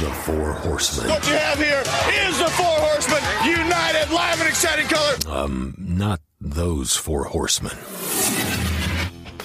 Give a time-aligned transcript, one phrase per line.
[0.00, 1.10] The Four Horsemen.
[1.10, 1.82] What you have here
[2.26, 5.14] is the Four Horsemen, united, live, and exciting color.
[5.28, 7.76] Um, not those four horsemen.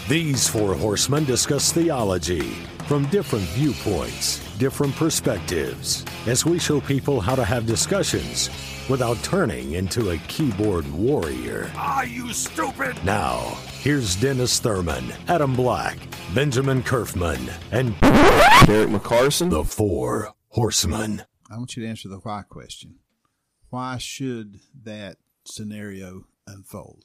[0.08, 2.54] These four horsemen discuss theology
[2.88, 8.50] from different viewpoints, different perspectives, as we show people how to have discussions
[8.90, 11.70] without turning into a keyboard warrior.
[11.76, 12.96] Are you stupid?
[13.04, 15.98] Now, here's Dennis Thurman, Adam Black,
[16.34, 18.00] Benjamin Kerfman, and
[18.68, 19.50] Derek McCarson.
[19.50, 21.24] the Four Horsemen.
[21.52, 22.96] I want you to answer the why question.
[23.72, 27.04] Why should that scenario unfold?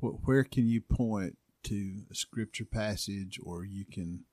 [0.00, 4.24] Where can you point to a scripture passage, or you can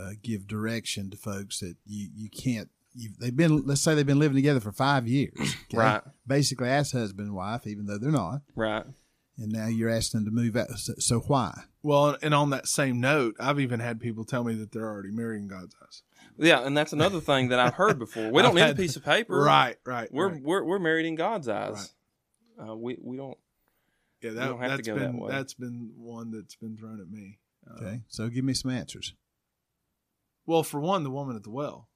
[0.00, 2.70] uh, give direction to folks that you you can't?
[2.94, 5.76] You've, they've been let's say they've been living together for five years, okay?
[5.76, 6.02] Right.
[6.26, 8.86] Basically, as husband and wife, even though they're not, Right.
[9.36, 10.70] and now you're asking them to move out.
[10.78, 11.64] So, so why?
[11.82, 15.10] Well, and on that same note, I've even had people tell me that they're already
[15.10, 16.02] married in God's eyes.
[16.38, 18.30] Yeah, and that's another thing that I've heard before.
[18.30, 19.38] We don't need a piece of paper.
[19.38, 20.08] Right, right.
[20.12, 20.42] We're right.
[20.42, 21.94] we're we're married in God's eyes.
[22.60, 23.38] Uh, we we don't.
[24.22, 24.30] yeah.
[24.30, 25.30] we That, don't have to that's go that been way.
[25.30, 27.38] that's been one that's been thrown at me.
[27.68, 29.14] Uh, Okay, so give me some answers.
[30.46, 31.88] Well, for one, the woman at the well.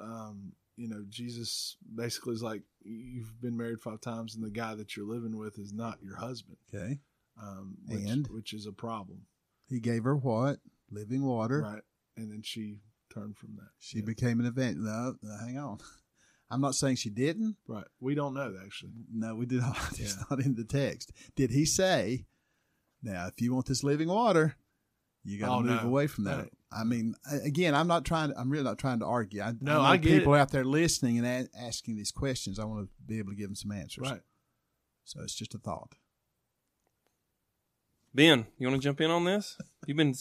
[0.00, 4.74] Um, you know, Jesus basically is like, you've been married five times, and the guy
[4.74, 6.56] that you're living with is not your husband.
[6.74, 6.98] Okay,
[7.40, 8.26] Um, which, And?
[8.26, 9.26] which is a problem,
[9.68, 10.58] he gave her what?
[10.90, 11.60] Living water.
[11.62, 11.82] right?
[12.16, 12.78] And then she
[13.14, 13.70] turned from that.
[13.78, 14.04] She Yeah.
[14.06, 14.78] became an event.
[14.78, 15.78] No, no, hang on.
[16.50, 17.56] I'm not saying she didn't.
[17.66, 17.86] right.
[18.00, 18.92] We don't know actually.
[19.12, 19.76] No, we did not.
[19.98, 21.10] It's not in the text.
[21.36, 22.26] Did he say,
[23.02, 24.56] now, if you want this living water,
[25.24, 25.88] you got to Oh, move no.
[25.88, 26.38] away from that?
[26.38, 26.48] No.
[26.70, 28.30] I mean, again, I'm not trying.
[28.30, 29.40] To, I'm really not trying to argue.
[29.42, 30.38] I, No, know I get people it.
[30.40, 32.58] out there listening and a- asking these questions.
[32.58, 34.10] I want to be able to give them some answers.
[34.10, 34.20] Right.
[35.04, 35.94] So it's just a thought.
[38.14, 39.56] Ben, you want to jump in on this?
[39.86, 40.14] You've been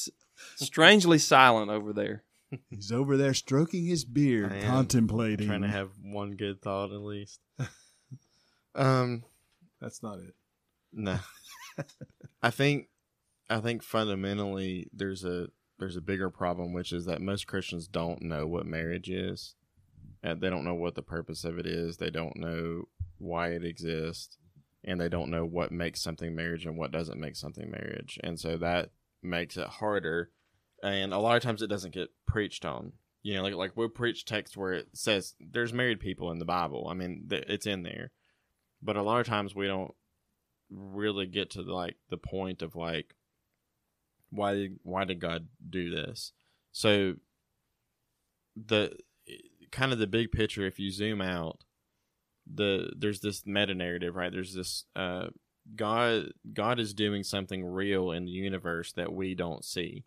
[0.56, 2.24] strangely silent over there.
[2.70, 5.48] He's over there stroking his beard, am contemplating.
[5.48, 7.40] trying to have one good thought at least.
[8.76, 9.24] um,
[9.82, 10.36] That's not it.
[10.92, 11.20] no,
[12.42, 12.90] I think
[13.50, 15.48] I think fundamentally there's a
[15.80, 19.56] there's a bigger problem, which is that most Christians don't know what marriage is.
[20.22, 21.98] And they don't know what the purpose of it is.
[21.98, 22.84] They don't know
[23.18, 24.38] why it exists,
[24.84, 28.18] and they don't know what makes something marriage and what doesn't make something marriage.
[28.24, 30.30] And so that makes it harder.
[30.84, 32.94] And a lot of times it doesn't get preached on.
[33.24, 36.46] You know, like like we'll preach text where it says there's married people in the
[36.46, 36.88] Bible.
[36.90, 38.12] I mean, th- it's in there,
[38.82, 39.94] but a lot of times we don't
[40.70, 43.16] really get to like the point of like
[44.30, 46.34] why did why did God do this?
[46.74, 47.16] So
[48.56, 48.98] the
[49.72, 51.64] kind of the big picture if you zoom out
[52.52, 55.28] the there's this meta narrative right there's this uh
[55.76, 60.04] god god is doing something real in the universe that we don't see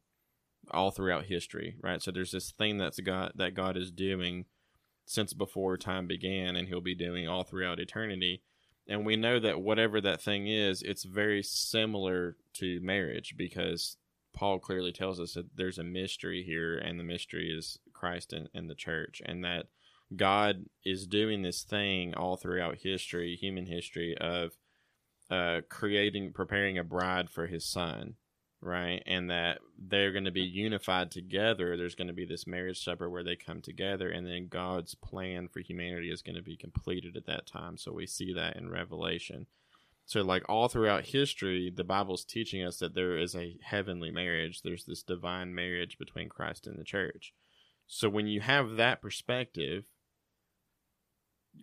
[0.70, 2.02] all throughout history right?
[2.02, 4.46] So there's this thing that's god that god is doing
[5.06, 8.42] since before time began and he'll be doing all throughout eternity.
[8.88, 13.96] And we know that whatever that thing is it's very similar to marriage because
[14.34, 18.48] paul clearly tells us that there's a mystery here and the mystery is christ and,
[18.54, 19.66] and the church and that
[20.14, 24.52] god is doing this thing all throughout history human history of
[25.30, 28.14] uh, creating preparing a bride for his son
[28.60, 29.02] right?
[29.06, 31.76] And that they're going to be unified together.
[31.76, 35.48] There's going to be this marriage supper where they come together and then god's plan
[35.48, 37.76] for humanity is going to be completed at that time.
[37.76, 39.46] So we see that in revelation.
[40.06, 44.62] So like all throughout history the bible's teaching us that there is a heavenly marriage.
[44.62, 47.34] There's this divine marriage between christ and the church.
[47.86, 49.84] So when you have that perspective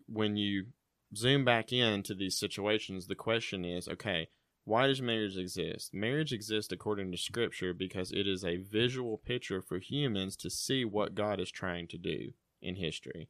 [0.08, 0.68] when you
[1.16, 4.28] zoom back into these situations the question is okay
[4.66, 5.94] why does marriage exist?
[5.94, 10.86] Marriage exists according to scripture because it is a visual picture for humans to see
[10.86, 12.32] what God is trying to do
[12.62, 13.28] in history.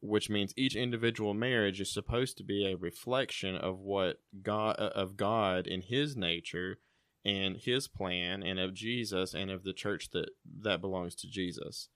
[0.00, 5.16] Which means each individual marriage is supposed to be a reflection of what God of
[5.16, 6.78] God in his nature
[7.24, 10.30] and his plan and of Jesus and of the church that
[10.60, 11.88] that belongs to Jesus.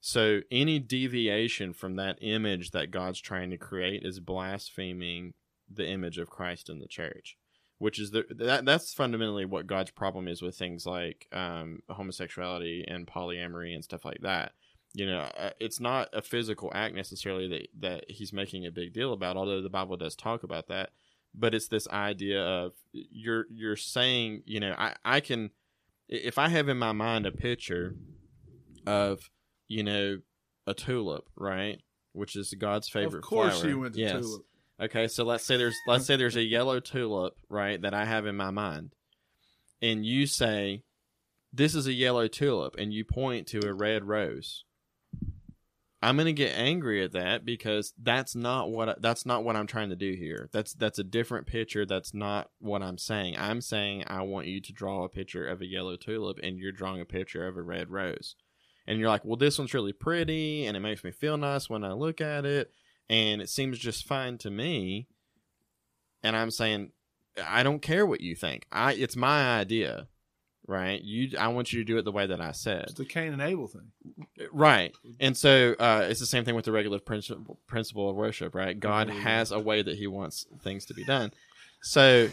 [0.00, 5.34] So any deviation from that image that God's trying to create is blaspheming
[5.70, 7.36] the image of Christ in the church
[7.82, 12.84] which is the that that's fundamentally what God's problem is with things like um, homosexuality
[12.86, 14.52] and polyamory and stuff like that.
[14.94, 18.92] You know, uh, it's not a physical act necessarily that that He's making a big
[18.92, 20.90] deal about, although the Bible does talk about that.
[21.34, 25.50] But it's this idea of you're you're saying, you know, I I can
[26.08, 27.96] if I have in my mind a picture
[28.86, 29.28] of
[29.66, 30.18] you know
[30.68, 31.80] a tulip, right,
[32.12, 33.70] which is God's favorite of course, flower.
[33.70, 34.20] you went to yes.
[34.20, 34.42] tulip.
[34.80, 38.26] Okay, so let's say there's let's say there's a yellow tulip, right, that I have
[38.26, 38.94] in my mind.
[39.80, 40.82] And you say
[41.52, 44.64] this is a yellow tulip and you point to a red rose.
[46.04, 49.68] I'm going to get angry at that because that's not what that's not what I'm
[49.68, 50.48] trying to do here.
[50.52, 51.86] That's that's a different picture.
[51.86, 53.36] That's not what I'm saying.
[53.38, 56.72] I'm saying I want you to draw a picture of a yellow tulip and you're
[56.72, 58.34] drawing a picture of a red rose.
[58.84, 61.84] And you're like, "Well, this one's really pretty and it makes me feel nice when
[61.84, 62.72] I look at it
[63.08, 65.08] and it seems just fine to me."
[66.22, 66.92] And I'm saying,
[67.44, 68.66] "I don't care what you think.
[68.70, 70.08] I it's my idea."
[70.66, 71.02] right?
[71.02, 72.84] You, I want you to do it the way that I said.
[72.84, 73.92] It's the Cain and Abel thing,
[74.52, 74.92] right?
[75.20, 78.78] And so uh, it's the same thing with the regular principle principle of worship, right?
[78.78, 81.32] God has a way that He wants things to be done,
[81.82, 82.28] so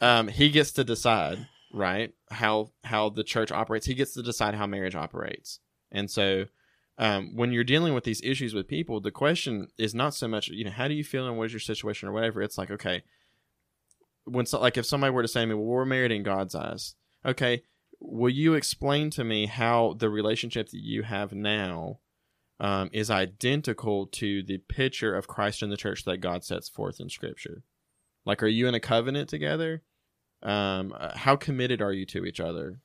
[0.00, 2.12] um, He gets to decide, right?
[2.30, 3.86] How how the church operates.
[3.86, 5.60] He gets to decide how marriage operates,
[5.90, 6.46] and so.
[6.98, 10.48] Um, when you're dealing with these issues with people, the question is not so much,
[10.48, 12.42] you know, how do you feel and what is your situation or whatever.
[12.42, 13.02] It's like, okay,
[14.24, 16.54] when so, like if somebody were to say to me, well, we're married in God's
[16.54, 17.62] eyes, okay,
[18.00, 22.00] will you explain to me how the relationship that you have now
[22.60, 27.00] um, is identical to the picture of Christ in the church that God sets forth
[27.00, 27.62] in Scripture?
[28.24, 29.82] Like, are you in a covenant together?
[30.42, 32.80] Um, uh, how committed are you to each other?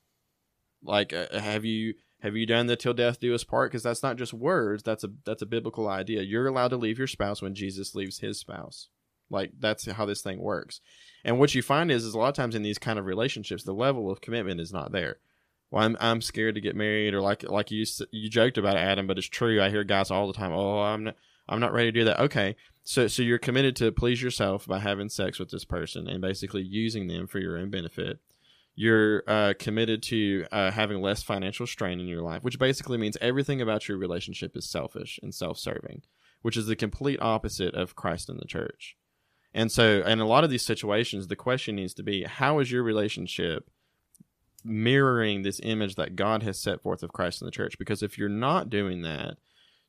[0.83, 3.69] Like, uh, have you have you done the till death do us part?
[3.69, 4.81] Because that's not just words.
[4.81, 6.21] That's a that's a biblical idea.
[6.21, 8.87] You're allowed to leave your spouse when Jesus leaves his spouse.
[9.29, 10.79] Like that's how this thing works.
[11.25, 13.63] And what you find is, is a lot of times in these kind of relationships,
[13.63, 15.17] the level of commitment is not there.
[15.69, 18.79] Well, I'm I'm scared to get married, or like like you you joked about it,
[18.79, 19.61] Adam, but it's true.
[19.61, 20.53] I hear guys all the time.
[20.53, 21.15] Oh, I'm not
[21.49, 22.21] I'm not ready to do that.
[22.21, 22.55] Okay,
[22.85, 26.61] so so you're committed to please yourself by having sex with this person and basically
[26.61, 28.19] using them for your own benefit.
[28.75, 33.17] You're uh, committed to uh, having less financial strain in your life, which basically means
[33.21, 36.01] everything about your relationship is selfish and self-serving,
[36.41, 38.97] which is the complete opposite of Christ in the church.
[39.53, 42.71] And so, in a lot of these situations, the question needs to be how is
[42.71, 43.69] your relationship
[44.63, 47.77] mirroring this image that God has set forth of Christ in the church?
[47.77, 49.37] Because if you're not doing that,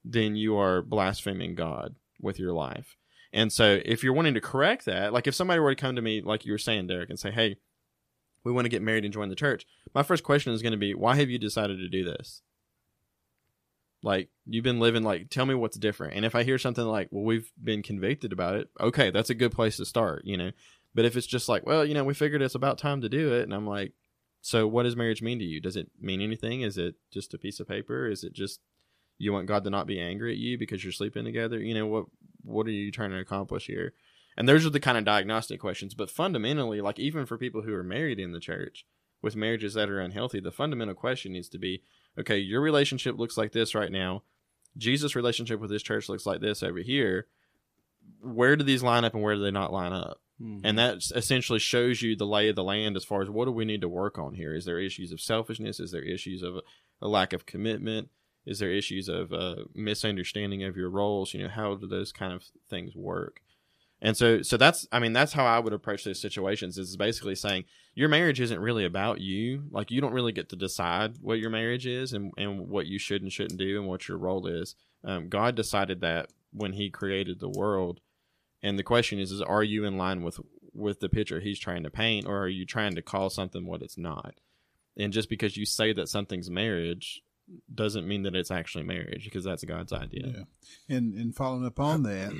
[0.04, 2.96] then you are blaspheming God with your life.
[3.32, 6.02] And so, if you're wanting to correct that, like if somebody were to come to
[6.02, 7.56] me, like you were saying, Derek, and say, hey,
[8.44, 10.78] we want to get married and join the church, my first question is going to
[10.78, 12.42] be, why have you decided to do this?
[14.04, 16.14] Like you've been living like tell me what's different.
[16.14, 19.34] And if I hear something like, "Well, we've been convicted about it." Okay, that's a
[19.34, 20.52] good place to start, you know.
[20.94, 23.32] But if it's just like, "Well, you know, we figured it's about time to do
[23.32, 23.94] it." And I'm like,
[24.42, 25.58] "So what does marriage mean to you?
[25.58, 26.60] Does it mean anything?
[26.60, 28.06] Is it just a piece of paper?
[28.06, 28.60] Is it just
[29.16, 31.58] you want God to not be angry at you because you're sleeping together?
[31.58, 32.04] You know, what
[32.42, 33.94] what are you trying to accomplish here?"
[34.36, 37.74] And those are the kind of diagnostic questions, but fundamentally, like even for people who
[37.74, 38.84] are married in the church
[39.22, 41.82] with marriages that are unhealthy, the fundamental question needs to be
[42.18, 44.22] okay, your relationship looks like this right now.
[44.76, 47.26] Jesus' relationship with his church looks like this over here.
[48.20, 50.20] Where do these line up and where do they not line up?
[50.40, 50.66] Mm-hmm.
[50.66, 53.52] And that essentially shows you the lay of the land as far as what do
[53.52, 54.54] we need to work on here?
[54.54, 55.78] Is there issues of selfishness?
[55.78, 56.62] Is there issues of a,
[57.02, 58.10] a lack of commitment?
[58.44, 61.34] Is there issues of uh, misunderstanding of your roles?
[61.34, 63.40] You know, how do those kind of things work?
[64.04, 67.34] And so, so that's, I mean, that's how I would approach those situations is basically
[67.34, 67.64] saying
[67.94, 69.64] your marriage isn't really about you.
[69.70, 72.98] Like you don't really get to decide what your marriage is and, and what you
[72.98, 74.74] should and shouldn't do and what your role is.
[75.04, 78.00] Um, God decided that when he created the world.
[78.62, 80.38] And the question is, is are you in line with,
[80.74, 83.80] with the picture he's trying to paint or are you trying to call something what
[83.80, 84.34] it's not?
[84.98, 87.22] And just because you say that something's marriage
[87.74, 90.26] doesn't mean that it's actually marriage because that's God's idea.
[90.26, 90.96] Yeah.
[90.96, 92.34] And, and following up on that,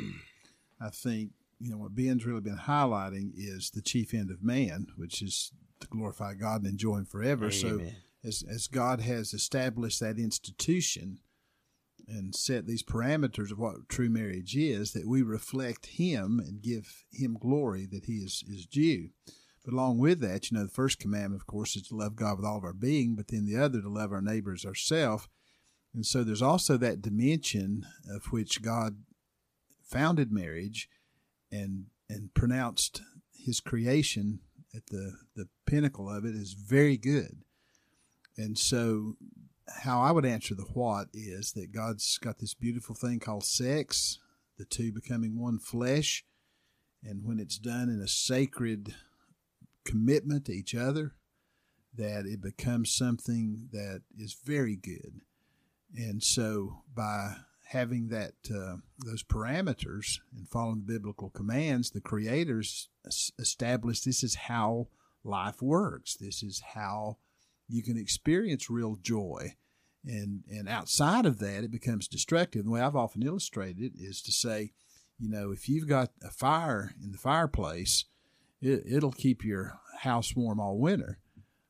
[0.79, 4.89] I think you know, what Ben's really been highlighting is the chief end of man,
[4.97, 7.47] which is to glorify God and enjoy Him forever.
[7.47, 7.53] Amen.
[7.53, 7.81] So,
[8.25, 11.19] as as God has established that institution
[12.07, 17.05] and set these parameters of what true marriage is, that we reflect Him and give
[17.13, 19.11] Him glory that He is is due.
[19.65, 22.37] But along with that, you know, the first commandment, of course, is to love God
[22.37, 25.27] with all of our being, but then the other to love our neighbors ourselves.
[25.95, 28.97] And so there's also that dimension of which God
[29.83, 30.89] founded marriage
[31.55, 34.41] and and pronounced his creation
[34.75, 37.39] at the the pinnacle of it is very good.
[38.37, 39.17] And so
[39.83, 44.19] how I would answer the what is that God's got this beautiful thing called sex,
[44.59, 46.25] the two becoming one flesh,
[47.03, 48.95] and when it's done in a sacred
[49.85, 51.13] commitment to each other,
[51.95, 55.21] that it becomes something that is very good.
[55.97, 62.89] And so by having that uh, those parameters and following the biblical commands, the creators
[63.39, 64.89] established this is how
[65.25, 66.17] life works.
[66.17, 67.19] This is how
[67.69, 69.55] you can experience real joy.
[70.05, 72.65] And and outside of that, it becomes destructive.
[72.65, 74.73] The way I've often illustrated it is to say,
[75.19, 78.05] you know, if you've got a fire in the fireplace,
[78.61, 81.19] it, it'll keep your house warm all winter.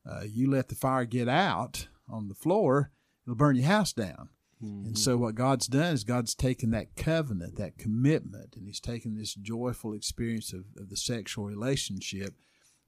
[0.08, 2.90] Uh, you let the fire get out on the floor,
[3.24, 4.28] it'll burn your house down.
[4.60, 9.16] And so what God's done is God's taken that covenant, that commitment, and He's taken
[9.16, 12.34] this joyful experience of, of the sexual relationship,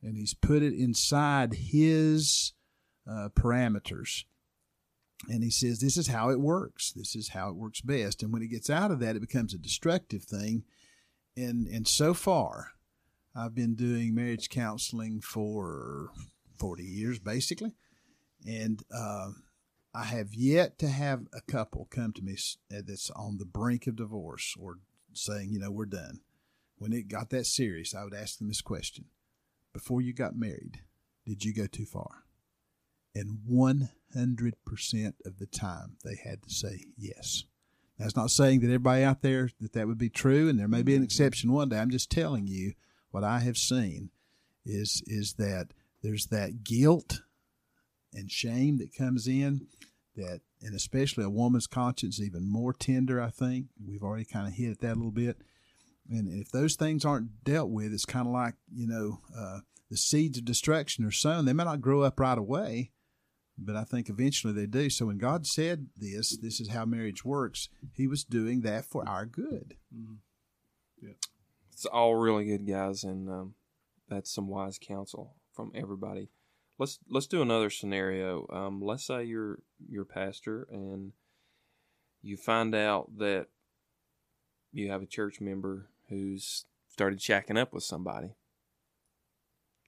[0.03, 2.53] and He's put it inside His
[3.11, 4.25] uh, parameters.
[5.29, 6.93] And He says, "This is how it works.
[6.93, 9.53] This is how it works best." And when it gets out of that, it becomes
[9.53, 10.65] a destructive thing.
[11.37, 12.73] And and so far,
[13.35, 16.11] I've been doing marriage counseling for
[16.59, 17.73] forty years, basically,
[18.47, 18.83] and.
[18.95, 19.31] Uh,
[19.97, 22.37] I have yet to have a couple come to me
[22.71, 24.77] uh, that's on the brink of divorce or
[25.15, 26.21] saying, you know, we're done.
[26.77, 29.07] When it got that serious, I would ask them this question
[29.73, 30.83] Before you got married,
[31.25, 32.25] did you go too far?
[33.15, 33.89] And 100%
[35.25, 37.45] of the time, they had to say yes.
[37.99, 40.83] That's not saying that everybody out there that that would be true, and there may
[40.83, 41.79] be an exception one day.
[41.79, 42.75] I'm just telling you
[43.13, 44.11] what I have seen
[44.67, 45.69] is is that
[46.03, 47.23] there's that guilt
[48.17, 49.67] and shame that comes in
[50.17, 53.67] that and especially a woman's conscience even more tender i think.
[53.87, 55.37] We've already kind of hit at that a little bit.
[56.09, 59.97] And if those things aren't dealt with it's kind of like you know uh, the
[59.97, 61.45] seeds of destruction are sown.
[61.45, 62.93] They may not grow up right away
[63.59, 64.91] but i think eventually they do.
[64.91, 69.09] So when god said this this is how marriage works he was doing that for
[69.09, 69.77] our good.
[71.01, 71.13] Yeah,
[71.73, 73.55] It's all really good, guys, and um,
[74.09, 76.31] that's some wise counsel from everybody.
[76.79, 78.47] Let's let's do another scenario.
[78.53, 81.13] Um, let's say you're you're pastor and
[82.23, 83.47] you find out that
[84.73, 88.37] you have a church member who's started shacking up with somebody.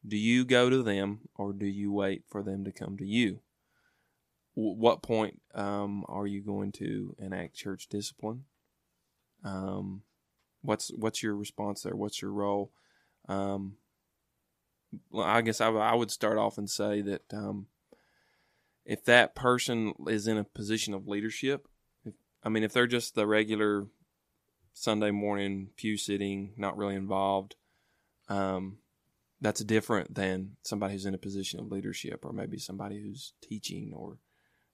[0.07, 3.41] Do you go to them or do you wait for them to come to you?
[4.57, 8.45] W- what point um, are you going to enact church discipline?
[9.45, 10.03] Um,
[10.63, 11.97] what's what's your response there?
[11.97, 12.73] What's your role?
[13.29, 13.77] Um,
[15.11, 17.67] well, I guess I would start off and say that um,
[18.85, 21.69] if that person is in a position of leadership,
[22.05, 23.87] if, I mean, if they're just the regular
[24.73, 27.57] Sunday morning pew sitting, not really involved,
[28.29, 28.79] um,
[29.41, 33.93] that's different than somebody who's in a position of leadership, or maybe somebody who's teaching,
[33.95, 34.19] or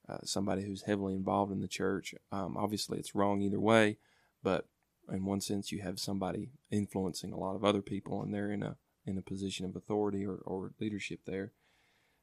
[0.08, 2.14] uh, somebody who's heavily involved in the church.
[2.30, 3.98] Um, obviously, it's wrong either way,
[4.42, 4.66] but
[5.12, 8.62] in one sense, you have somebody influencing a lot of other people, and they're in
[8.62, 11.52] a in a position of authority or, or leadership there.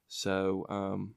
[0.07, 1.15] So um,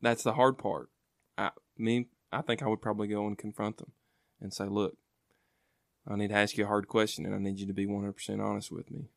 [0.00, 0.90] that's the hard part.
[1.38, 3.92] I me, I think I would probably go and confront them
[4.40, 4.96] and say, "Look,
[6.06, 8.00] I need to ask you a hard question, and I need you to be one
[8.00, 9.08] hundred percent honest with me."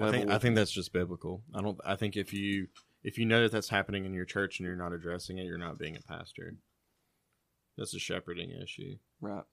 [0.00, 1.42] I think, I think that's just biblical.
[1.54, 1.78] I don't.
[1.84, 2.68] I think if you
[3.02, 5.58] if you know that that's happening in your church and you're not addressing it, you're
[5.58, 6.56] not being a pastor.
[7.76, 8.96] That's a shepherding issue.
[9.20, 9.44] right.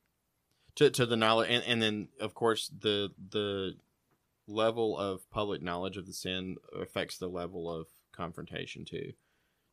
[0.75, 3.77] To to the knowledge, and, and then of course the the
[4.47, 9.13] level of public knowledge of the sin affects the level of confrontation too.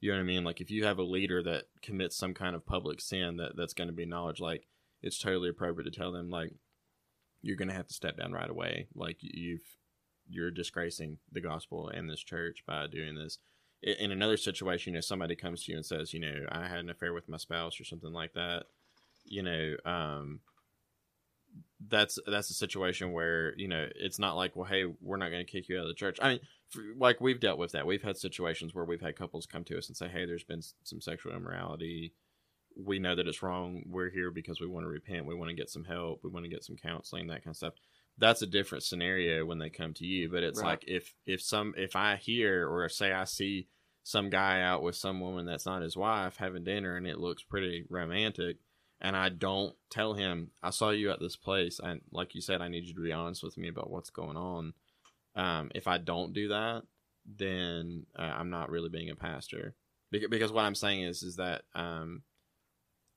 [0.01, 0.45] You know what I mean?
[0.45, 3.75] Like if you have a leader that commits some kind of public sin that that's
[3.75, 4.67] going to be knowledge, like
[5.03, 6.53] it's totally appropriate to tell them like
[7.41, 8.89] you're going to have to step down right away.
[8.95, 9.77] Like you've
[10.29, 13.39] you're disgracing the gospel and this church by doing this.
[13.83, 16.89] In another situation, if somebody comes to you and says, you know, I had an
[16.89, 18.67] affair with my spouse or something like that,
[19.25, 20.41] you know, um,
[21.89, 25.45] that's that's a situation where you know it's not like, well, hey, we're not going
[25.45, 26.19] to kick you out of the church.
[26.23, 26.41] I mean,
[26.71, 27.87] for, like we've dealt with that.
[27.87, 30.63] We've had situations where we've had couples come to us and say, hey, there's been
[30.85, 32.15] some sexual immorality.
[32.77, 33.83] We know that it's wrong.
[33.87, 35.27] We're here because we want to repent.
[35.27, 36.21] We want to get some help.
[36.25, 37.75] We want to get some counseling, that kind of stuff
[38.19, 40.73] that's a different scenario when they come to you but it's Right.
[40.73, 43.69] like if if some if i hear or say i see
[44.03, 47.43] some guy out with some woman that's not his wife having dinner and it looks
[47.43, 48.59] pretty romantic
[49.03, 52.63] and i don't tell him i saw you at this place and like you said
[52.63, 54.73] i need you to be honest with me about what's going on.
[55.35, 56.83] Um, if i don't do that
[57.27, 59.75] then uh, i'm not really being a pastor.
[60.11, 62.23] Because what i'm saying is is that um,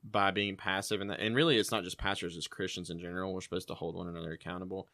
[0.03, 3.33] by being passive and that, and really it's not just pastors it's christians in general
[3.33, 4.87] we're supposed to hold one another accountable.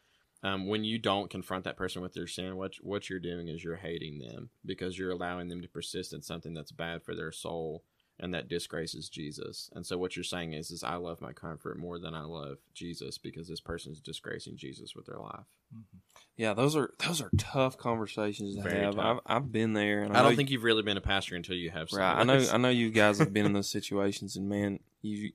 [0.44, 3.62] Um, when you don't confront that person with their sin what what you're doing is
[3.62, 7.30] you're hating them because you're allowing them to persist in something that's bad for their
[7.30, 7.84] soul
[8.20, 11.78] and that disgraces jesus and so what you're saying is is i love my comfort
[11.78, 15.98] more than i love jesus because this person is disgracing jesus with their life mm-hmm.
[16.34, 18.98] Yeah, those are those are tough conversations to Very have.
[18.98, 21.56] I've I've been there, and i, know don't think you've really been a pastor until
[21.56, 22.20] you have Right.
[22.20, 22.42] I know.
[22.50, 25.32] I know you guys have been in those situations, and man, you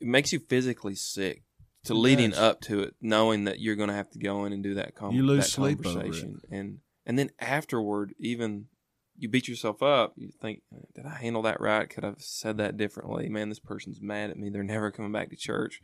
[0.00, 1.42] it makes you physically sick
[1.84, 2.38] to It leading does.
[2.38, 4.94] up to it, knowing that you're going to have to go in and do that.
[4.94, 5.94] Com- You lose that sleep over it.
[5.94, 8.66] conversation, and and then afterward, even
[9.16, 10.14] you beat yourself up.
[10.16, 10.62] You think,
[10.94, 11.88] did I handle that right?
[11.88, 13.28] Could I have said that differently?
[13.28, 14.50] Man, this person's mad at me.
[14.50, 15.80] They're never coming back to church.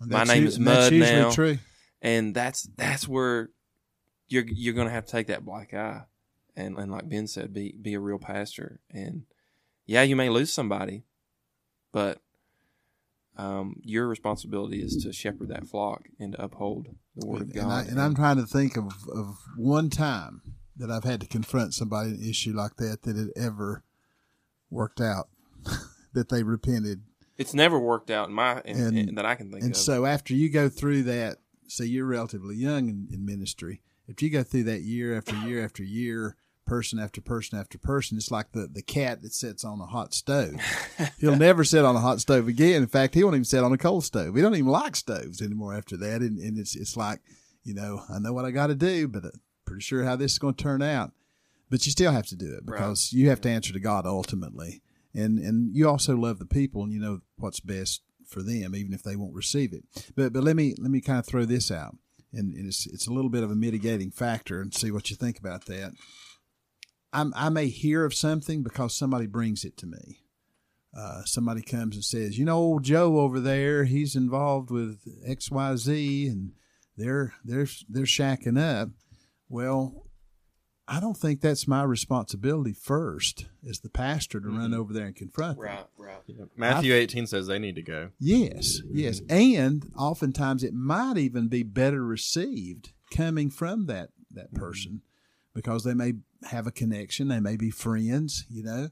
[0.00, 1.30] My name u- is Mud now.
[1.30, 1.58] true
[2.02, 3.50] and that's that's where
[4.28, 6.02] you're you're gonna have to take that black eye,
[6.56, 8.80] and and like Ben said, be be a real pastor.
[8.90, 9.22] And
[9.86, 11.04] yeah, you may lose somebody,
[11.92, 12.20] but
[13.36, 17.54] um, your responsibility is to shepherd that flock and to uphold the word of and,
[17.54, 17.70] God.
[17.70, 20.42] I, and I'm trying to think of, of one time
[20.82, 23.84] that I've had to confront somebody an issue like that that had ever
[24.70, 25.28] worked out,
[26.12, 27.02] that they repented.
[27.38, 29.66] it's never worked out in my in, And- in- that I can think of.
[29.66, 29.80] And of.
[29.80, 34.28] so after you go through that, say you're relatively young in, in ministry, if you
[34.30, 36.36] go through that year after year after year,
[36.66, 40.12] person after person after person, it's like the, the cat that sits on a hot
[40.14, 40.54] stove.
[41.18, 42.82] He'll never sit on a hot stove again.
[42.82, 44.34] In fact, he won't even sit on a cold stove.
[44.34, 46.20] We don't even like stoves anymore after that.
[46.22, 47.20] And, and it's it's like,
[47.64, 49.40] you know, I know what I got to do, but I'm
[49.72, 51.12] pretty sure how this is going to turn out.
[51.70, 54.82] But you still have to do it because you have to answer to God ultimately,
[55.14, 58.92] and and you also love the people and you know what's best for them, even
[58.92, 59.84] if they won't receive it.
[60.14, 61.96] But but let me let me kind of throw this out,
[62.30, 65.16] and, and it's it's a little bit of a mitigating factor, and see what you
[65.16, 65.92] think about that.
[67.14, 70.20] I'm, I may hear of something because somebody brings it to me.
[70.94, 75.50] Uh, somebody comes and says, "You know, old Joe over there, he's involved with X,
[75.50, 76.52] Y, Z, and
[76.98, 78.90] they're they're they're shacking up."
[79.52, 80.06] Well,
[80.88, 85.14] I don't think that's my responsibility first as the pastor to run over there and
[85.14, 85.66] confront them.
[85.66, 86.48] right, right.
[86.56, 88.12] Matthew 18 says they need to go.
[88.18, 89.20] Yes, yes.
[89.28, 94.64] And oftentimes it might even be better received coming from that that mm-hmm.
[94.64, 95.02] person
[95.54, 96.14] because they may
[96.50, 98.88] have a connection, they may be friends, you know,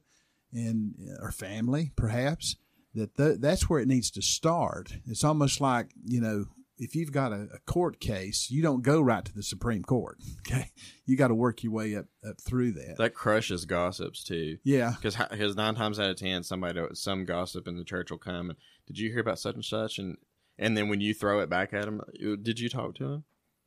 [0.52, 2.56] and uh, or family perhaps.
[2.94, 4.96] That th- that's where it needs to start.
[5.06, 6.46] It's almost like, you know,
[6.80, 10.18] if you've got a, a court case, you don't go right to the Supreme Court.
[10.50, 10.70] Okay.
[11.06, 12.96] You got to work your way up up through that.
[12.98, 14.58] That crushes gossips too.
[14.64, 14.94] yeah.
[14.96, 18.50] Because because nine times out of ten, somebody some gossip in the church will come
[18.50, 20.16] and did you hear about such and such and
[20.58, 22.00] and then when you throw it back at them,
[22.42, 23.24] did you talk to him?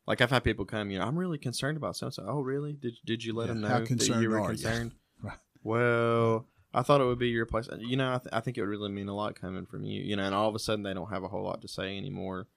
[0.08, 2.26] Like I've had people come, you know, I'm really concerned about so and so.
[2.28, 2.74] Oh, really?
[2.74, 4.58] Did did you let Yeah, them know how that concerned you were are you?
[4.58, 4.92] concerned?
[5.22, 5.38] Right.
[5.64, 7.70] Well, I thought it would be your place.
[7.80, 10.02] You know, I, th- I think it would really mean a lot coming from you.
[10.02, 11.98] You know, and all of a sudden they don't have a whole lot to say
[11.98, 12.48] anymore.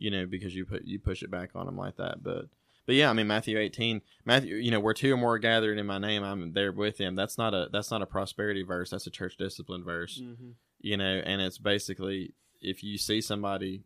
[0.00, 2.22] You know, because you put you push it back on them like that.
[2.22, 2.46] But
[2.86, 5.78] but yeah, I mean Matthew 18, Matthew, you know, where two or more are gathered
[5.78, 7.14] in my name, I'm there with them.
[7.14, 8.90] That's not a that's not a prosperity verse.
[8.90, 10.20] That's a church discipline verse.
[10.20, 10.50] Mm-hmm.
[10.80, 13.84] You know, and it's basically if you see somebody,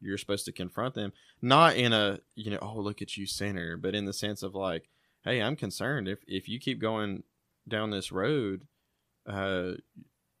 [0.00, 3.76] you're supposed to confront them, not in a you know, oh look at you sinner,
[3.76, 4.88] but in the sense of like,
[5.24, 7.24] hey, I'm concerned if if you keep going
[7.66, 8.66] down this road,
[9.26, 9.72] uh,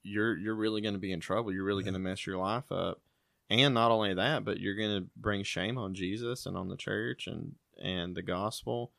[0.02, 1.52] you're you're really going to be in trouble.
[1.52, 3.00] You're really going to mess your life up.
[3.50, 6.76] And not only that, but you're going to bring shame on Jesus and on the
[6.76, 8.92] church and and the gospel,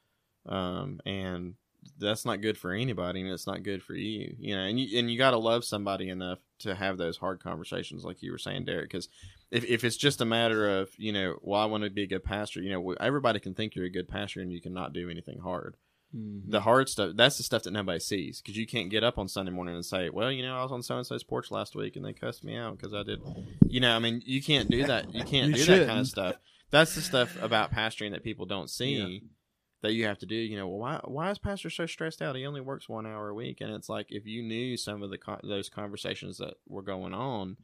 [0.47, 1.55] um, and
[1.97, 4.63] that's not good for anybody, and it's not good for you, you know.
[4.63, 8.23] And you and you got to love somebody enough to have those hard conversations, like
[8.23, 8.89] you were saying, Derek.
[8.89, 9.09] Because
[9.51, 12.07] if if it's just a matter of you know, well, I want to be a
[12.07, 15.09] good pastor, you know, everybody can think you're a good pastor, and you cannot do
[15.09, 15.75] anything hard
[16.15, 16.49] Mm-hmm.
[16.49, 19.27] the hard stuff that's the stuff that nobody sees because you can't get up on
[19.27, 22.03] sunday morning and say well you know i was on so-and-so's porch last week and
[22.03, 23.19] they cussed me out because i did
[23.67, 26.07] you know i mean you can't do that you can't You do that kind of
[26.07, 26.35] stuff
[26.71, 29.21] that's the stuff about pastoring that people don't see
[29.83, 32.35] that you have to do you know well why, why is pastor so stressed out
[32.35, 35.11] he only works one hour a week and it's like if you knew some of
[35.11, 37.55] the co- those conversations that were going on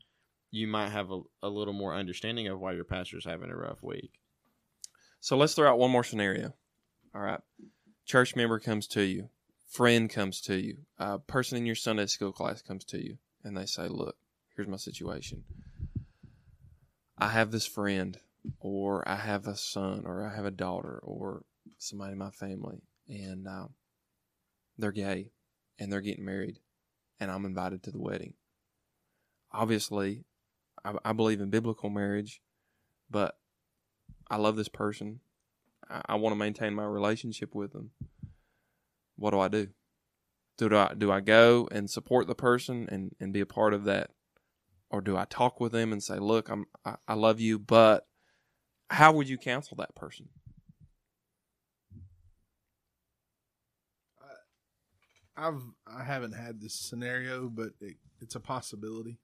[0.52, 3.82] you might have a, a little more understanding of why your pastor's having a rough
[3.82, 4.20] week
[5.20, 6.54] So let's throw out one more scenario.
[7.16, 7.40] All right.
[8.06, 9.30] Church member comes to you,
[9.68, 13.58] friend comes to you, a person in your Sunday school class comes to you, and
[13.58, 14.16] they say, Look,
[14.56, 15.44] here's my situation.
[17.18, 18.20] I have this friend,
[18.60, 21.44] or I have a son, or I have a daughter, or
[21.80, 23.68] somebody in my family, and uh,
[24.78, 25.32] they're gay
[25.80, 26.60] and they're getting married,
[27.20, 28.34] and I'm invited to the wedding.
[29.52, 30.26] Obviously,
[30.84, 32.42] I, I believe in biblical marriage,
[33.10, 33.38] but
[34.30, 35.22] I love this person.
[35.90, 37.92] I, want to maintain my relationship with them.
[39.18, 39.68] What do I do?
[40.58, 43.84] Do I do I go and support the person and, and be a part of
[43.86, 44.12] that,
[44.90, 48.08] or do I talk with them and say, "Look, I'm I, I love you, but
[48.90, 50.30] how would you counsel that person?"
[55.38, 59.20] I've I haven't had this scenario, but it, it's a possibility,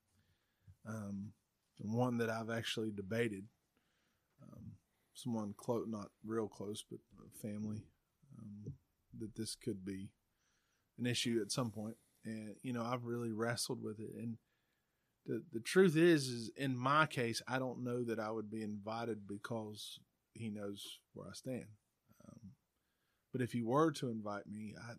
[0.87, 1.31] um,
[1.77, 3.45] one that I've actually debated.
[5.13, 6.99] Someone close, not real close, but
[7.41, 7.83] family,
[8.39, 8.73] um,
[9.19, 10.09] that this could be
[10.97, 14.11] an issue at some point, and you know I've really wrestled with it.
[14.17, 14.37] And
[15.25, 18.63] the the truth is, is in my case, I don't know that I would be
[18.63, 19.99] invited because
[20.33, 21.65] he knows where I stand.
[22.27, 22.51] Um,
[23.31, 24.93] but if he were to invite me, I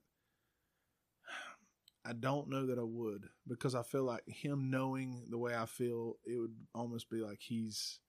[2.05, 5.67] I don't know that I would because I feel like him knowing the way I
[5.67, 8.01] feel, it would almost be like he's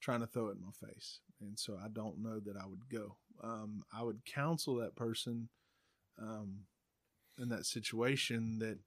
[0.00, 1.20] trying to throw it in my face.
[1.42, 3.16] And so I don't know that I would go.
[3.42, 5.48] Um, I would counsel that person
[6.20, 6.60] um,
[7.38, 8.78] in that situation that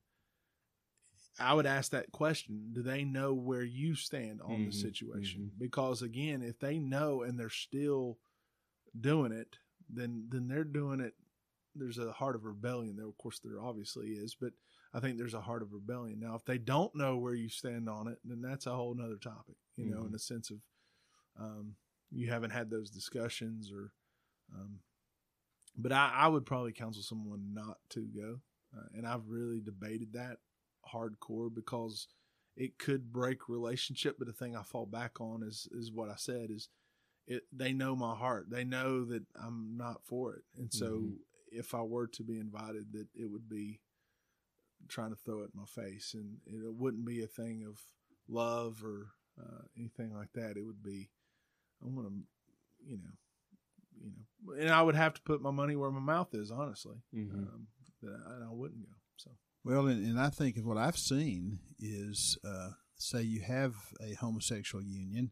[1.39, 5.51] I would ask that question: Do they know where you stand on the Mhm, situation?
[5.57, 8.19] Because again, if they know and they're still
[8.99, 9.57] doing it,
[9.89, 11.15] then then they're doing it.
[11.75, 13.07] There's a heart of rebellion there.
[13.07, 14.53] Of course, there obviously is, but
[14.93, 16.19] I think there's a heart of rebellion.
[16.19, 19.17] Now, if they don't know where you stand on it, then that's a whole nother
[19.17, 19.57] topic.
[19.77, 20.57] You know, in the sense of
[21.39, 21.75] um,
[22.11, 23.91] you haven't had those discussions, or
[24.53, 24.79] um,
[25.77, 28.39] but I, I would probably counsel someone not to go,
[28.75, 30.37] uh, and I've really debated that
[30.93, 32.07] hardcore because
[32.55, 34.17] it could break relationship.
[34.17, 36.69] But the thing I fall back on is is what I said is
[37.27, 37.43] it.
[37.51, 38.49] They know my heart.
[38.49, 41.17] They know that I'm not for it, and so Mhm.
[41.51, 43.79] if I were to be invited, that it would be
[44.87, 47.79] trying to throw it in my face, and it wouldn't be a thing of
[48.27, 50.57] love or uh, anything like that.
[50.57, 51.09] It would be
[51.81, 52.13] I want to,
[52.87, 53.11] you know,
[54.01, 56.97] you know, and I would have to put my money where my mouth is, honestly.
[57.13, 57.33] Mhm.
[57.33, 57.67] Um,
[58.01, 58.93] that I, I wouldn't go.
[59.17, 59.31] So
[59.63, 64.83] Well, and, and I think what I've seen is, uh, say you have a homosexual
[64.83, 65.31] union,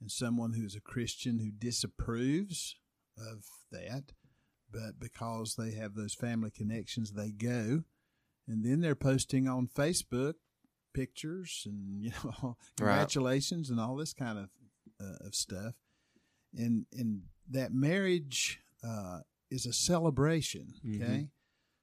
[0.00, 2.76] and someone who's a Christian who disapproves
[3.18, 4.12] of that,
[4.70, 7.84] but because they have those family connections, they go,
[8.46, 10.34] and then they're posting on Facebook
[10.94, 14.48] pictures and you know congratulations and all this kind of
[15.00, 15.74] uh, of stuff,
[16.56, 20.74] and and that marriage uh, is a celebration.
[20.84, 21.02] Mhm.
[21.02, 21.28] Okay.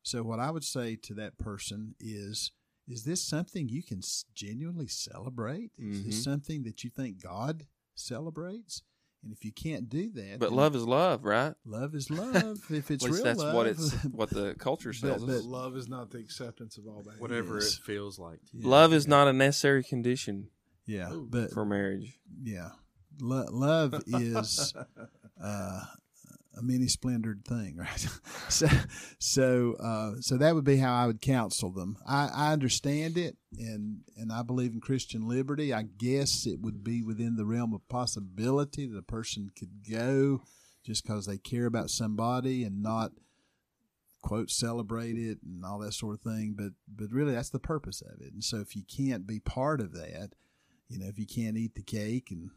[0.04, 2.52] So what I would say to that person is,
[2.88, 4.02] is this something you can
[4.36, 5.72] genuinely celebrate?
[5.78, 6.06] Is Mhm.
[6.06, 8.84] this something that you think God celebrates?
[9.24, 11.56] And if you can't do that, But love is love, right?
[11.64, 12.60] love is love.
[12.70, 15.24] if it's At least real that's love, what it's what the culture says.
[15.24, 17.22] but- love is not the acceptance of all that.
[17.22, 17.78] Whatever Yes.
[17.78, 18.42] it feels like.
[18.48, 18.64] to you.
[18.64, 18.70] Yeah.
[18.70, 20.50] love is not a necessary condition
[20.86, 22.20] yeah, but for marriage.
[22.44, 22.72] yeah,
[23.22, 24.74] Lo- love is
[25.44, 25.82] uh,
[26.58, 28.08] a many splendored thing, right?
[28.50, 28.68] so,
[29.20, 31.98] so, uh, so that would be how I would counsel them.
[32.08, 35.74] I, I understand it, and and I believe in Christian liberty.
[35.74, 40.44] I guess it would be within the realm of possibility that a person could go
[40.86, 43.12] just because they care about somebody and not
[44.22, 46.56] quote celebrate it and all that sort of thing.
[46.58, 48.34] But but really, that's the purpose of it.
[48.34, 50.32] And so, if you can't be part of that,
[50.88, 52.52] you know, if you can't eat the cake and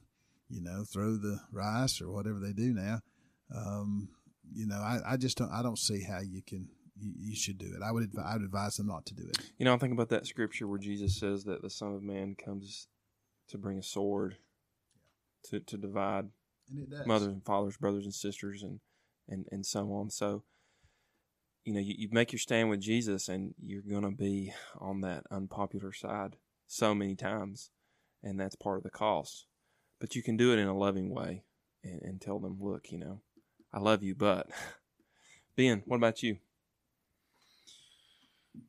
[0.49, 3.01] you know throw the rice or whatever they do now,
[3.55, 4.09] um,
[4.53, 7.59] you know, I, I just don't I don't see how you can you, you should
[7.59, 7.83] do it.
[7.83, 9.39] I would advi- I would advise them not to do it.
[9.59, 12.35] You know, I think about that scripture where Jesus says that the Son of Man
[12.35, 12.89] comes
[13.49, 14.37] to bring a sword
[15.45, 16.31] to, to divide
[16.75, 18.81] And mothers and fathers, brothers and sisters, and,
[19.29, 20.11] and, and so on.
[20.11, 20.43] So,
[21.65, 25.01] you know, you, you make your stand with Jesus, and you're going to be on
[25.03, 27.71] that unpopular side so many times,
[28.23, 29.47] and that's part of the cost.
[29.99, 31.45] But you can do it in a loving way
[31.83, 33.21] and, and tell them, look, you know,
[33.73, 34.49] I love you, but.
[35.57, 36.37] Ben, what about you?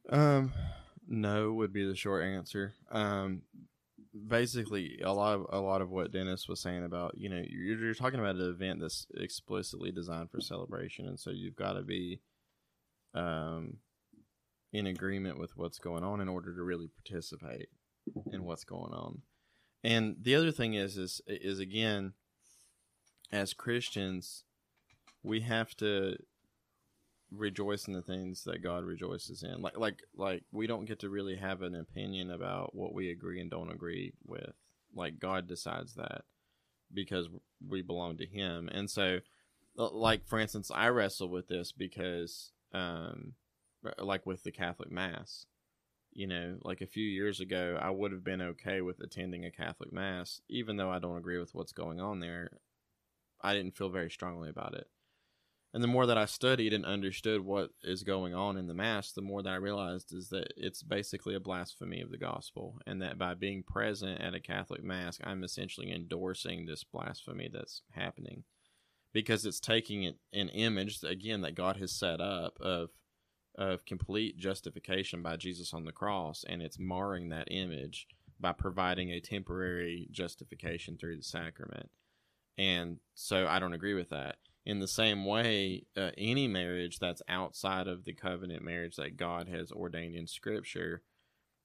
[0.10, 0.54] Um,
[1.06, 2.76] no would be the short answer.
[2.90, 3.42] Um,
[4.28, 7.78] basically, a lot of a lot of what Dennis was saying about you know you're,
[7.78, 11.82] you're talking about an event that's explicitly designed for celebration, and so you've got to
[11.82, 12.22] be,
[13.13, 13.78] um,
[14.72, 17.70] in agreement with what's going on in order to really participate
[18.32, 19.22] in what's going on.
[19.84, 22.13] And the other thing is is is again,
[23.32, 24.44] as Christians,
[25.24, 26.18] we have to
[27.32, 29.62] rejoice in the things that God rejoices in.
[29.62, 33.40] Like like like we don't get to really have an opinion about what we agree
[33.40, 34.54] and don't agree with.
[34.96, 36.24] Like God decides that
[36.94, 37.28] because
[37.66, 38.70] we belong to him.
[38.72, 39.20] And so
[39.78, 43.34] uh, like for instance, I wrestle with this because um
[44.00, 45.46] like with the Catholic mass.
[46.12, 49.52] You know, like a few years ago, I would have been okay with attending a
[49.52, 52.60] Catholic mass even though I don't agree with what's going on there.
[53.41, 54.88] I didn't feel very strongly about it.
[55.74, 59.12] And the more that I studied and understood what is going on in the Mass,
[59.12, 62.80] the more that I realized is that it's basically a blasphemy of the gospel.
[62.88, 67.84] And that by being present at a Catholic Mass, I'm essentially endorsing this blasphemy that's
[67.91, 68.43] happening.
[69.13, 72.89] Because it's taking an image, again, that God has set up of,
[73.58, 78.08] of complete justification by Jesus on the cross, and it's marring that image
[78.39, 81.89] by providing a temporary justification through the sacrament.
[82.58, 87.22] And so I don't agree with that in the same way, uh, any marriage that's
[87.30, 91.04] outside of the covenant marriage that God has ordained in Scripture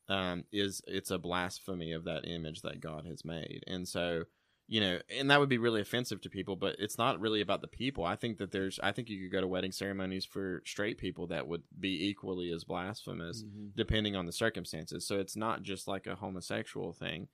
[0.08, 4.22] um, is it's a blasphemy of that image that God has made, and so
[4.72, 6.56] you know, and that would be really offensive to people.
[6.56, 8.06] But it's not really about the people.
[8.06, 11.26] I think that there's, I think you could go to wedding ceremonies for straight people
[11.26, 13.66] that would be equally as blasphemous, mm-hmm.
[13.76, 15.06] depending on the circumstances.
[15.06, 17.28] So it's not just like a homosexual thing,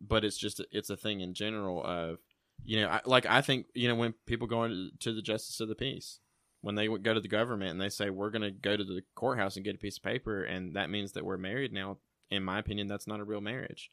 [0.00, 2.18] but it's just it's a thing in general of
[2.64, 5.68] you know, I, like I think you know when people go into the justice of
[5.68, 6.20] the peace,
[6.60, 9.02] when they go to the government and they say we're going to go to the
[9.16, 11.98] courthouse and get a piece of paper, and that means that we're married now.
[12.30, 13.90] in my opinion, that's not a real marriage.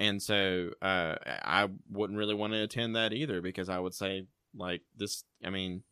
[0.00, 4.26] And so uh, I wouldn't really want to attend that either because I would say
[4.56, 5.24] like this.
[5.44, 5.82] I mean,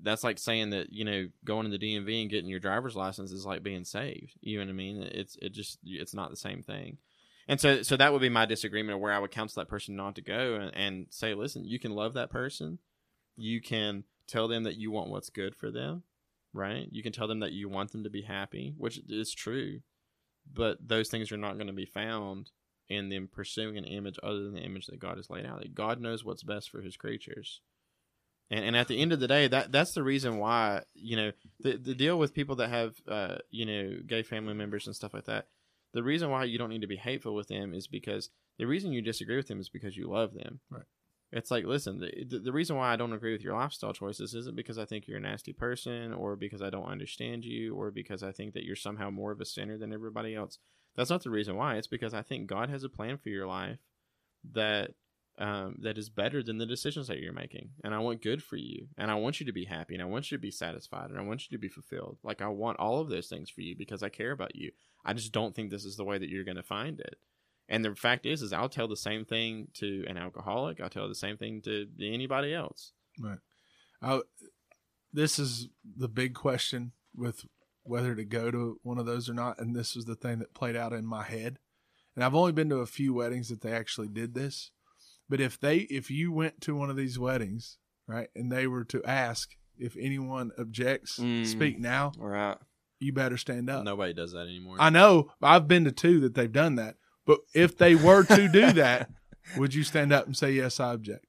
[0.00, 3.32] that's like saying that you know going to the DMV and getting your driver's license
[3.32, 4.34] is like being saved.
[4.40, 5.02] You know what I mean?
[5.02, 6.98] It's it just it's not the same thing.
[7.48, 9.96] And so so that would be my disagreement of where I would counsel that person
[9.96, 12.78] not to go and, and say, listen, you can love that person,
[13.36, 16.04] you can tell them that you want what's good for them,
[16.52, 16.86] right?
[16.92, 19.80] You can tell them that you want them to be happy, which is true,
[20.52, 22.50] but those things are not going to be found
[22.88, 25.60] in then pursuing an image other than the image that God has laid out.
[25.60, 27.60] That God knows what's best for His creatures.
[28.50, 31.32] And, and at the end of the day, that that's the reason why you know
[31.60, 35.14] the the deal with people that have uh, you know gay family members and stuff
[35.14, 35.48] like that.
[35.92, 38.92] The reason why you don't need to be hateful with them is because the reason
[38.92, 40.60] you disagree with them is because you love them.
[40.70, 40.84] Right.
[41.32, 44.34] It's like, listen, the, the, the reason why I don't agree with your lifestyle choices
[44.34, 47.90] isn't because I think you're a nasty person or because I don't understand you or
[47.90, 50.58] because I think that you're somehow more of a sinner than everybody else.
[50.96, 51.76] That's not the reason why.
[51.76, 53.78] It's because I think God has a plan for your life
[54.52, 54.92] that
[55.38, 57.70] um, that is better than the decisions that you're making.
[57.84, 58.86] And I want good for you.
[58.96, 59.94] And I want you to be happy.
[59.94, 61.10] And I want you to be satisfied.
[61.10, 62.16] And I want you to be fulfilled.
[62.22, 64.70] Like, I want all of those things for you because I care about you.
[65.04, 67.16] I just don't think this is the way that you're going to find it.
[67.68, 70.80] And the fact is, is I'll tell the same thing to an alcoholic.
[70.80, 72.92] I'll tell the same thing to anybody else.
[73.20, 73.38] Right.
[74.00, 74.20] I,
[75.12, 77.44] this is the big question with
[77.88, 79.58] whether to go to one of those or not.
[79.60, 81.58] And this was the thing that played out in my head.
[82.14, 84.70] And I've only been to a few weddings that they actually did this.
[85.28, 88.84] But if they if you went to one of these weddings, right, and they were
[88.84, 91.44] to ask if anyone objects, Mm.
[91.46, 92.56] speak now, All right.
[93.00, 93.84] you better stand up.
[93.84, 94.76] Nobody does that anymore.
[94.78, 95.30] I know.
[95.42, 96.94] I've been to two that they've done that.
[97.26, 99.10] But if they were to do that,
[99.56, 101.26] would you stand up and say yes, I object?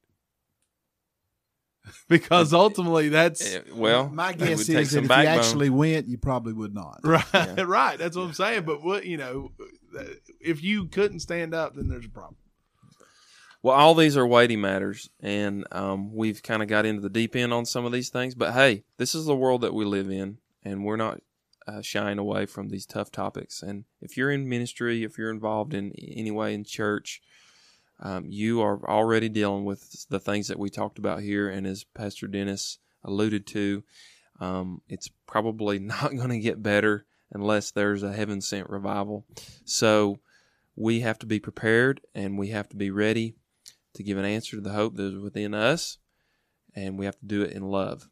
[2.08, 5.34] because ultimately that's Eh, well, my guess is that if backbone.
[5.34, 7.00] you actually went, you probably would not.
[7.04, 7.62] right, Yeah.
[7.66, 7.98] right.
[7.98, 8.64] That's what I'm saying.
[8.64, 9.52] But what you know,
[10.40, 12.36] if you couldn't stand up, then there's a problem.
[13.62, 17.34] Well, all these are weighty matters, and um, we've kind of got into the deep
[17.34, 18.34] end on some of these things.
[18.36, 21.20] But hey, this is the world that we live in, and we're not
[21.66, 23.62] uh, shying away from these tough topics.
[23.62, 27.20] And if you're in ministry, if you're involved in any way in church,
[28.00, 31.48] um, you are already dealing with the things that we talked about here.
[31.48, 33.82] And as Pastor Dennis alluded to,
[34.40, 39.26] um, it's probably not going to get better unless there's a heaven sent revival.
[39.64, 40.20] So
[40.76, 43.34] we have to be prepared and we have to be ready
[43.94, 45.98] to give an answer to the hope that is within us,
[46.74, 48.08] and we have to do it in love.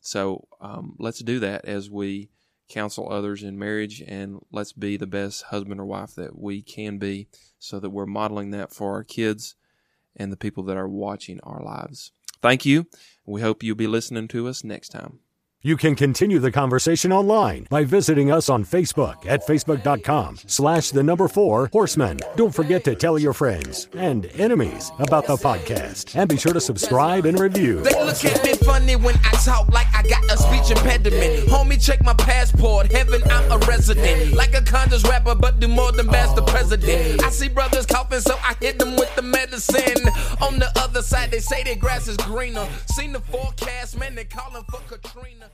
[0.00, 2.30] So um, let's do that as we
[2.68, 6.98] counsel others in marriage, and let's be the best husband or wife that we can
[6.98, 9.54] be, so that we're modeling that for our kids
[10.14, 12.12] and the people that are watching our lives.
[12.42, 12.86] Thank you.
[13.24, 15.20] We hope you'll be listening to us next time.
[15.62, 21.02] You can continue the conversation online by visiting us on Facebook at facebook.com slash the
[21.02, 22.20] number four horsemen.
[22.36, 26.14] Don't forget to tell your friends and enemies about the podcast.
[26.14, 27.80] And be sure to subscribe and review.
[27.80, 31.48] They look at me funny when I talk like I got a speech impediment.
[31.48, 32.92] Homie, check my passport.
[32.92, 34.34] Heaven, I'm a resident.
[34.34, 37.24] Like a conscious rapper, but do more than the president.
[37.24, 40.06] I see brothers coughing, so I hit them with the medicine.
[40.42, 42.68] On the other side, they say their grass is greener.
[42.94, 45.50] Seen the forecast, man, they calling for Katrina.